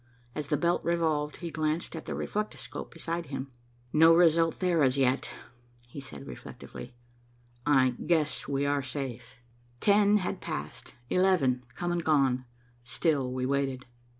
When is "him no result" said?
3.27-4.57